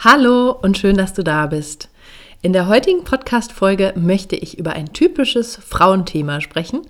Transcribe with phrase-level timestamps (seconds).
[0.00, 1.88] Hallo und schön, dass du da bist.
[2.40, 6.82] In der heutigen Podcast-Folge möchte ich über ein typisches Frauenthema sprechen.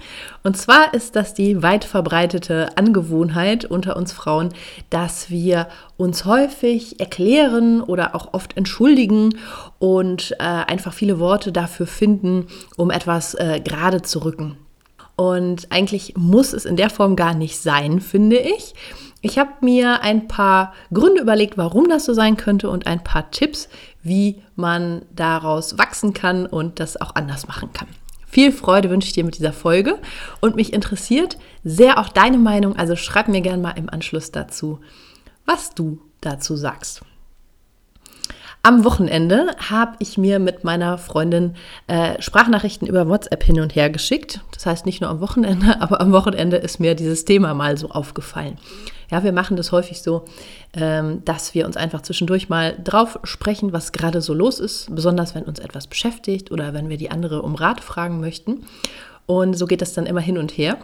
[0.43, 4.51] Und zwar ist das die weit verbreitete Angewohnheit unter uns Frauen,
[4.91, 9.39] dass wir uns häufig erklären oder auch oft entschuldigen
[9.79, 14.59] und äh, einfach viele Worte dafür finden, um etwas äh, gerade zu rücken.
[15.17, 18.75] Und eigentlich muss es in der Form gar nicht sein, finde ich.
[19.21, 23.31] Ich habe mir ein paar Gründe überlegt, warum das so sein könnte und ein paar
[23.31, 23.69] Tipps,
[24.03, 27.89] wie man daraus wachsen kann und das auch anders machen kann.
[28.31, 29.99] Viel Freude wünsche ich dir mit dieser Folge
[30.41, 34.81] und mich interessiert sehr auch deine Meinung, also schreib mir gerne mal im Anschluss dazu,
[35.47, 37.03] was du dazu sagst.
[38.63, 41.55] Am Wochenende habe ich mir mit meiner Freundin
[41.87, 44.41] äh, Sprachnachrichten über WhatsApp hin und her geschickt.
[44.53, 47.91] Das heißt nicht nur am Wochenende, aber am Wochenende ist mir dieses Thema mal so
[47.91, 48.59] aufgefallen.
[49.11, 50.25] Ja, wir machen das häufig so,
[50.75, 55.35] ähm, dass wir uns einfach zwischendurch mal drauf sprechen, was gerade so los ist, besonders
[55.35, 58.67] wenn uns etwas beschäftigt oder wenn wir die andere um Rat fragen möchten.
[59.27, 60.79] Und so geht das dann immer hin und her.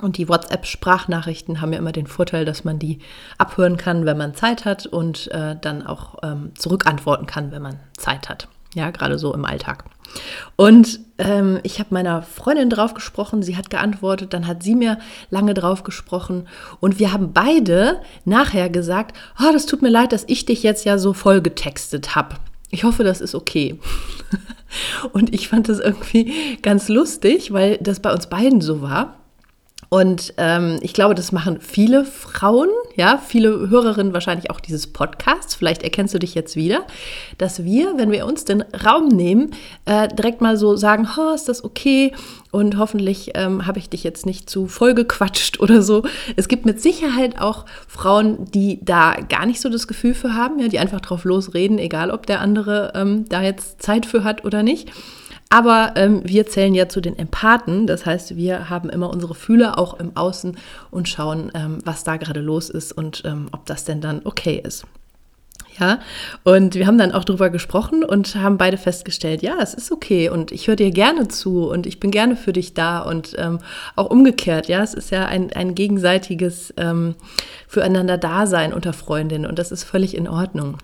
[0.00, 3.00] Und die WhatsApp-Sprachnachrichten haben ja immer den Vorteil, dass man die
[3.36, 7.80] abhören kann, wenn man Zeit hat und äh, dann auch ähm, zurückantworten kann, wenn man
[7.96, 8.48] Zeit hat.
[8.74, 9.84] Ja, gerade so im Alltag.
[10.56, 14.98] Und ähm, ich habe meiner Freundin drauf gesprochen, sie hat geantwortet, dann hat sie mir
[15.30, 16.48] lange drauf gesprochen
[16.80, 20.84] und wir haben beide nachher gesagt, oh, das tut mir leid, dass ich dich jetzt
[20.84, 22.36] ja so voll getextet habe.
[22.70, 23.78] Ich hoffe, das ist okay.
[25.12, 29.19] und ich fand das irgendwie ganz lustig, weil das bei uns beiden so war.
[29.90, 35.56] Und ähm, ich glaube, das machen viele Frauen, ja, viele Hörerinnen wahrscheinlich auch dieses Podcasts.
[35.56, 36.86] Vielleicht erkennst du dich jetzt wieder,
[37.38, 39.50] dass wir, wenn wir uns den Raum nehmen,
[39.86, 42.12] äh, direkt mal so sagen, oh, ist das okay?
[42.52, 46.02] Und hoffentlich ähm, habe ich dich jetzt nicht zu voll gequatscht oder so.
[46.36, 50.58] Es gibt mit Sicherheit auch Frauen, die da gar nicht so das Gefühl für haben,
[50.58, 54.44] ja, die einfach drauf losreden, egal ob der andere ähm, da jetzt Zeit für hat
[54.44, 54.90] oder nicht.
[55.52, 59.80] Aber ähm, wir zählen ja zu den Empathen, das heißt, wir haben immer unsere Fühler
[59.80, 60.56] auch im Außen
[60.92, 64.62] und schauen, ähm, was da gerade los ist und ähm, ob das denn dann okay
[64.64, 64.86] ist.
[65.80, 65.98] Ja,
[66.44, 70.28] und wir haben dann auch drüber gesprochen und haben beide festgestellt, ja, es ist okay
[70.28, 73.60] und ich höre dir gerne zu und ich bin gerne für dich da und ähm,
[73.96, 77.14] auch umgekehrt, ja, es ist ja ein, ein gegenseitiges ähm,
[77.66, 80.76] Füreinander Dasein unter Freundinnen und das ist völlig in Ordnung.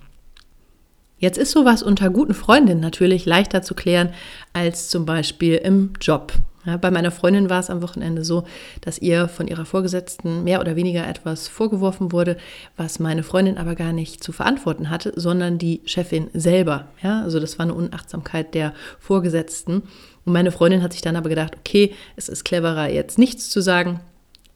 [1.19, 4.15] Jetzt ist sowas unter guten Freundinnen natürlich leichter zu klären
[4.55, 6.33] als zum Beispiel im Job.
[6.67, 8.45] Ja, bei meiner Freundin war es am Wochenende so,
[8.81, 12.37] dass ihr von ihrer Vorgesetzten mehr oder weniger etwas vorgeworfen wurde,
[12.77, 16.89] was meine Freundin aber gar nicht zu verantworten hatte, sondern die Chefin selber.
[17.03, 19.85] Ja, also das war eine Unachtsamkeit der Vorgesetzten.
[20.25, 23.61] Und meine Freundin hat sich dann aber gedacht, okay, es ist cleverer, jetzt nichts zu
[23.61, 24.01] sagen,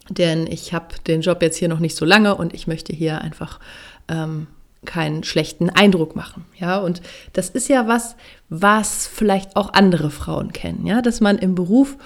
[0.08, 3.20] denn ich habe den Job jetzt hier noch nicht so lange und ich möchte hier
[3.20, 3.60] einfach
[4.08, 4.48] ähm,
[4.84, 6.44] keinen schlechten Eindruck machen.
[6.58, 7.02] Ja, und
[7.32, 8.16] das ist ja was,
[8.48, 11.96] was vielleicht auch andere Frauen kennen, ja, dass man im Beruf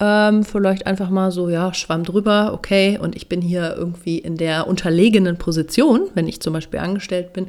[0.00, 4.36] ähm, vielleicht einfach mal so, ja, schwamm drüber, okay, und ich bin hier irgendwie in
[4.36, 7.48] der unterlegenen Position, wenn ich zum Beispiel angestellt bin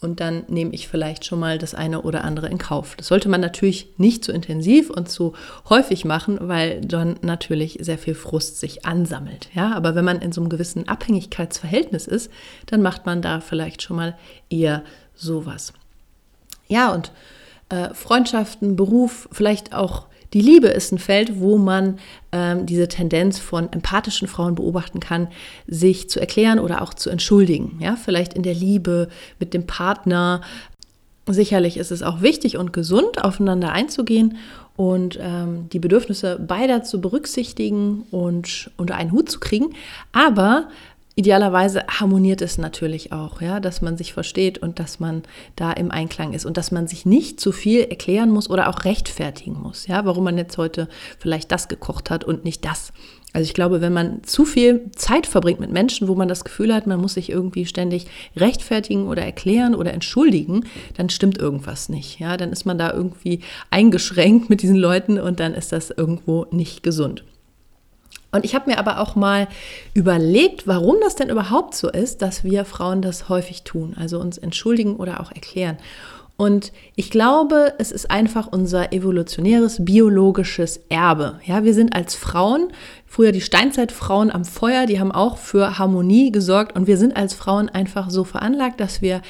[0.00, 2.96] und dann nehme ich vielleicht schon mal das eine oder andere in Kauf.
[2.96, 5.32] Das sollte man natürlich nicht zu intensiv und zu
[5.68, 9.48] häufig machen, weil dann natürlich sehr viel Frust sich ansammelt.
[9.54, 12.30] Ja, aber wenn man in so einem gewissen Abhängigkeitsverhältnis ist,
[12.66, 14.18] dann macht man da vielleicht schon mal
[14.50, 14.82] eher
[15.14, 15.72] sowas.
[16.68, 17.12] Ja, und
[17.68, 21.98] äh, Freundschaften, Beruf, vielleicht auch die Liebe ist ein Feld, wo man
[22.30, 25.28] ähm, diese Tendenz von empathischen Frauen beobachten kann,
[25.66, 27.78] sich zu erklären oder auch zu entschuldigen.
[27.80, 29.08] Ja, vielleicht in der Liebe
[29.40, 30.42] mit dem Partner.
[31.26, 34.36] Sicherlich ist es auch wichtig und gesund, aufeinander einzugehen
[34.76, 39.70] und ähm, die Bedürfnisse beider zu berücksichtigen und unter einen Hut zu kriegen.
[40.12, 40.68] Aber
[41.16, 45.22] idealerweise harmoniert es natürlich auch, ja, dass man sich versteht und dass man
[45.56, 48.84] da im Einklang ist und dass man sich nicht zu viel erklären muss oder auch
[48.84, 52.92] rechtfertigen muss, ja, warum man jetzt heute vielleicht das gekocht hat und nicht das.
[53.32, 56.72] Also ich glaube, wenn man zu viel Zeit verbringt mit Menschen, wo man das Gefühl
[56.72, 60.64] hat, man muss sich irgendwie ständig rechtfertigen oder erklären oder entschuldigen,
[60.96, 62.18] dann stimmt irgendwas nicht.
[62.18, 63.40] Ja, dann ist man da irgendwie
[63.70, 67.24] eingeschränkt mit diesen Leuten und dann ist das irgendwo nicht gesund.
[68.36, 69.48] Und ich habe mir aber auch mal
[69.94, 74.38] überlegt, warum das denn überhaupt so ist, dass wir Frauen das häufig tun, also uns
[74.38, 75.78] entschuldigen oder auch erklären.
[76.36, 81.40] Und ich glaube, es ist einfach unser evolutionäres biologisches Erbe.
[81.46, 82.68] Ja, wir sind als Frauen,
[83.06, 87.32] früher die Steinzeitfrauen am Feuer, die haben auch für Harmonie gesorgt und wir sind als
[87.32, 89.22] Frauen einfach so veranlagt, dass wir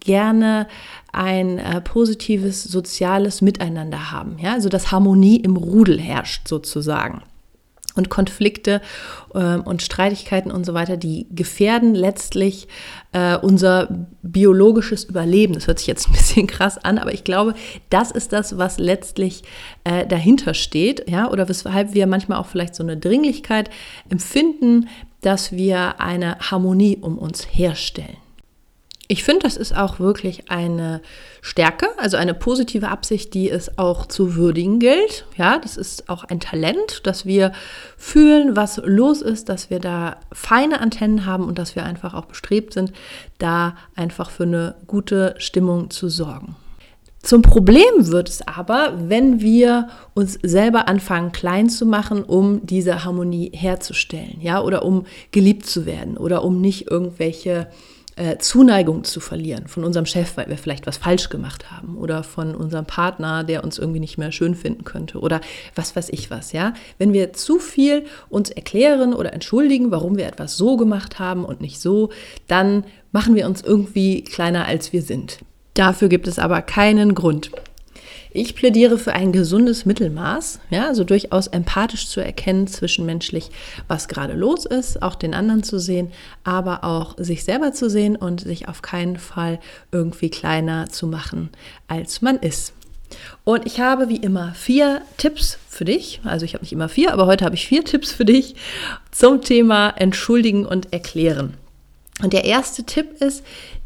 [0.00, 0.66] gerne
[1.12, 4.36] ein äh, positives soziales Miteinander haben.
[4.38, 7.22] Ja, also dass Harmonie im Rudel herrscht sozusagen
[7.94, 8.80] und Konflikte
[9.34, 12.68] äh, und Streitigkeiten und so weiter, die gefährden letztlich
[13.12, 15.54] äh, unser biologisches Überleben.
[15.54, 17.54] Das hört sich jetzt ein bisschen krass an, aber ich glaube,
[17.88, 19.42] das ist das, was letztlich
[19.84, 23.70] äh, dahinter steht, ja, oder weshalb wir manchmal auch vielleicht so eine Dringlichkeit
[24.08, 24.88] empfinden,
[25.20, 28.16] dass wir eine Harmonie um uns herstellen.
[29.10, 31.00] Ich finde, das ist auch wirklich eine
[31.40, 35.26] Stärke, also eine positive Absicht, die es auch zu würdigen gilt.
[35.36, 37.50] Ja, das ist auch ein Talent, dass wir
[37.96, 42.26] fühlen, was los ist, dass wir da feine Antennen haben und dass wir einfach auch
[42.26, 42.92] bestrebt sind,
[43.38, 46.54] da einfach für eine gute Stimmung zu sorgen.
[47.20, 53.04] Zum Problem wird es aber, wenn wir uns selber anfangen, klein zu machen, um diese
[53.04, 57.66] Harmonie herzustellen, ja, oder um geliebt zu werden oder um nicht irgendwelche
[58.16, 62.22] äh, Zuneigung zu verlieren von unserem Chef, weil wir vielleicht was falsch gemacht haben oder
[62.22, 65.40] von unserem Partner, der uns irgendwie nicht mehr schön finden könnte oder
[65.74, 66.74] was weiß ich was, ja.
[66.98, 71.60] Wenn wir zu viel uns erklären oder entschuldigen, warum wir etwas so gemacht haben und
[71.60, 72.10] nicht so,
[72.46, 75.38] dann machen wir uns irgendwie kleiner als wir sind.
[75.74, 77.50] Dafür gibt es aber keinen Grund.
[78.32, 83.50] Ich plädiere für ein gesundes Mittelmaß, ja, also durchaus empathisch zu erkennen zwischenmenschlich,
[83.88, 86.12] was gerade los ist, auch den anderen zu sehen,
[86.44, 89.58] aber auch sich selber zu sehen und sich auf keinen Fall
[89.90, 91.50] irgendwie kleiner zu machen,
[91.88, 92.72] als man ist.
[93.42, 96.20] Und ich habe wie immer vier Tipps für dich.
[96.22, 98.54] Also ich habe nicht immer vier, aber heute habe ich vier Tipps für dich
[99.10, 101.54] zum Thema Entschuldigen und Erklären.
[102.22, 103.42] Und der erste Tipp ist,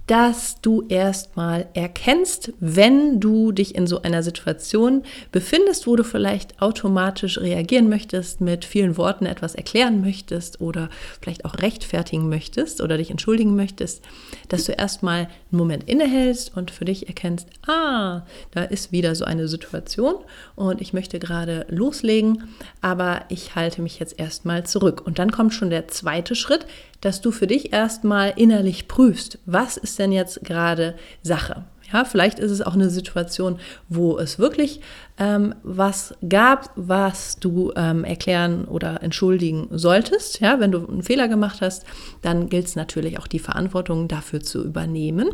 [0.07, 5.03] dass du erstmal erkennst, wenn du dich in so einer Situation
[5.33, 10.91] befindest, wo du vielleicht automatisch reagieren möchtest, mit vielen Worten etwas erklären möchtest oder
[11.21, 14.03] vielleicht auch rechtfertigen möchtest oder dich entschuldigen möchtest,
[14.49, 19.25] dass du erstmal einen Moment innehältst und für dich erkennst, ah, da ist wieder so
[19.25, 20.17] eine Situation
[20.55, 22.45] und ich möchte gerade loslegen,
[22.83, 25.03] aber ich halte mich jetzt erstmal zurück.
[25.07, 26.67] Und dann kommt schon der zweite Schritt,
[27.05, 31.65] dass du für dich erstmal innerlich prüfst, was ist denn jetzt gerade Sache?
[31.95, 34.81] Ja, vielleicht ist es auch eine Situation, wo es wirklich
[35.17, 40.41] ähm, was gab, was du ähm, erklären oder entschuldigen solltest.
[40.41, 41.85] Ja, wenn du einen Fehler gemacht hast,
[42.21, 45.29] dann gilt es natürlich auch die Verantwortung dafür zu übernehmen.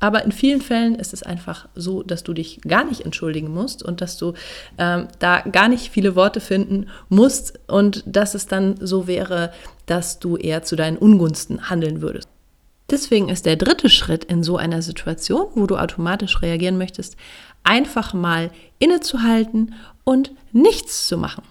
[0.00, 3.82] Aber in vielen Fällen ist es einfach so, dass du dich gar nicht entschuldigen musst
[3.82, 4.34] und dass du
[4.76, 9.50] ähm, da gar nicht viele Worte finden musst und dass es dann so wäre,
[9.86, 12.31] dass du eher zu deinen Ungunsten handeln würdest.
[12.92, 17.16] Deswegen ist der dritte Schritt in so einer Situation, wo du automatisch reagieren möchtest,
[17.64, 21.42] einfach mal innezuhalten und nichts zu machen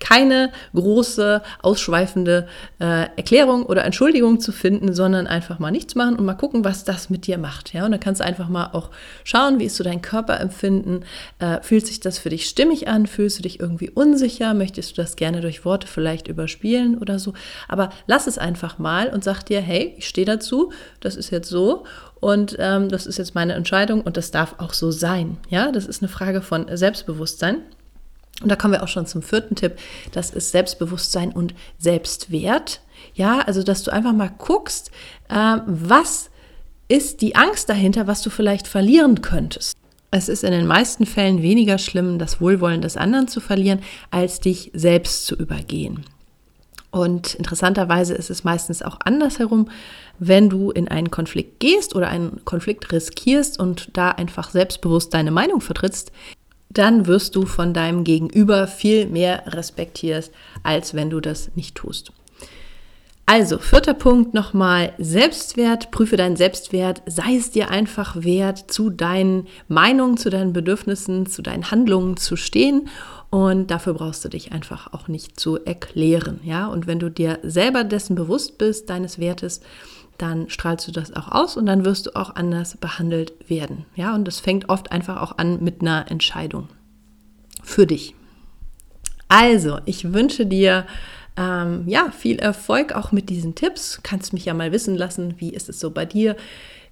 [0.00, 2.46] keine große, ausschweifende
[2.78, 6.84] äh, Erklärung oder Entschuldigung zu finden, sondern einfach mal nichts machen und mal gucken, was
[6.84, 7.72] das mit dir macht.
[7.72, 7.84] Ja?
[7.84, 8.90] Und dann kannst du einfach mal auch
[9.24, 11.04] schauen, wie ist so dein Körperempfinden?
[11.38, 13.06] Äh, fühlt sich das für dich stimmig an?
[13.06, 14.54] Fühlst du dich irgendwie unsicher?
[14.54, 17.32] Möchtest du das gerne durch Worte vielleicht überspielen oder so?
[17.68, 21.48] Aber lass es einfach mal und sag dir, hey, ich stehe dazu, das ist jetzt
[21.48, 21.84] so
[22.20, 25.38] und ähm, das ist jetzt meine Entscheidung und das darf auch so sein.
[25.48, 27.62] Ja, das ist eine Frage von Selbstbewusstsein.
[28.42, 29.78] Und da kommen wir auch schon zum vierten Tipp.
[30.12, 32.80] Das ist Selbstbewusstsein und Selbstwert.
[33.14, 34.90] Ja, also dass du einfach mal guckst,
[35.28, 36.30] äh, was
[36.88, 39.76] ist die Angst dahinter, was du vielleicht verlieren könntest.
[40.10, 44.40] Es ist in den meisten Fällen weniger schlimm, das Wohlwollen des anderen zu verlieren, als
[44.40, 46.04] dich selbst zu übergehen.
[46.90, 49.68] Und interessanterweise ist es meistens auch andersherum,
[50.18, 55.30] wenn du in einen Konflikt gehst oder einen Konflikt riskierst und da einfach selbstbewusst deine
[55.30, 56.12] Meinung vertrittst,
[56.78, 60.30] dann wirst du von deinem Gegenüber viel mehr respektiert,
[60.62, 62.12] als wenn du das nicht tust.
[63.28, 69.48] Also, vierter Punkt nochmal, Selbstwert, prüfe deinen Selbstwert, sei es dir einfach wert, zu deinen
[69.66, 72.88] Meinungen, zu deinen Bedürfnissen, zu deinen Handlungen zu stehen
[73.30, 76.68] und dafür brauchst du dich einfach auch nicht zu erklären, ja?
[76.68, 79.60] Und wenn du dir selber dessen bewusst bist, deines Wertes,
[80.18, 84.14] dann strahlst du das auch aus und dann wirst du auch anders behandelt werden, ja?
[84.14, 86.68] Und das fängt oft einfach auch an mit einer Entscheidung
[87.62, 88.14] für dich.
[89.28, 90.86] Also, ich wünsche dir
[91.36, 94.00] ähm, ja, viel Erfolg auch mit diesen Tipps.
[94.02, 96.36] Kannst mich ja mal wissen lassen, wie ist es so bei dir?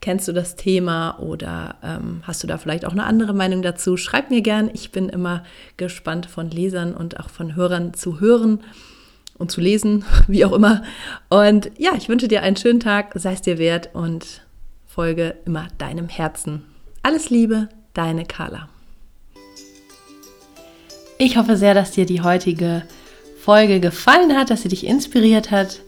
[0.01, 3.97] Kennst du das Thema oder ähm, hast du da vielleicht auch eine andere Meinung dazu?
[3.97, 4.71] Schreib mir gern.
[4.75, 5.45] Ich bin immer
[5.79, 8.61] gespannt von Lesern und auch von Hörern zu hören
[9.37, 10.83] und zu lesen, wie auch immer.
[11.29, 14.43] Und ja, ich wünsche dir einen schönen Tag, sei es dir wert und
[14.87, 16.65] folge immer deinem Herzen.
[17.03, 18.69] Alles Liebe, deine Carla.
[21.19, 22.83] Ich hoffe sehr, dass dir die heutige
[23.39, 25.81] Folge gefallen hat, dass sie dich inspiriert hat.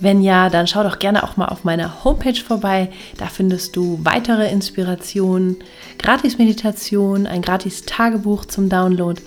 [0.00, 2.90] Wenn ja, dann schau doch gerne auch mal auf meiner Homepage vorbei.
[3.16, 5.56] Da findest du weitere Inspirationen,
[5.98, 9.20] Gratis-Meditation, ein Gratis-Tagebuch zum Download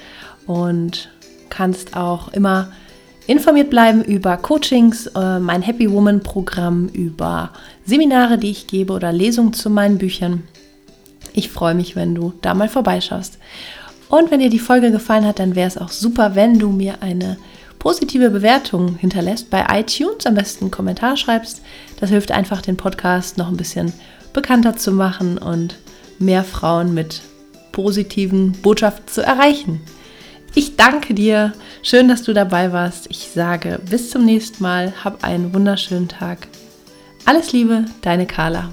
[0.45, 1.09] und
[1.49, 2.71] kannst auch immer
[3.27, 7.51] informiert bleiben über Coachings, äh, mein Happy Woman Programm, über
[7.85, 10.43] Seminare, die ich gebe oder Lesungen zu meinen Büchern.
[11.33, 13.37] Ich freue mich, wenn du da mal vorbeischaust.
[14.09, 17.01] Und wenn dir die Folge gefallen hat, dann wäre es auch super, wenn du mir
[17.01, 17.37] eine
[17.77, 21.61] positive Bewertung hinterlässt bei iTunes, am besten einen Kommentar schreibst.
[21.99, 23.93] Das hilft einfach, den Podcast noch ein bisschen
[24.33, 25.77] bekannter zu machen und
[26.19, 27.21] mehr Frauen mit
[27.71, 29.81] positiven Botschaften zu erreichen.
[30.55, 31.53] Ich danke dir.
[31.83, 33.07] Schön, dass du dabei warst.
[33.09, 34.93] Ich sage bis zum nächsten Mal.
[35.03, 36.47] Hab einen wunderschönen Tag.
[37.25, 38.69] Alles Liebe, deine Carla.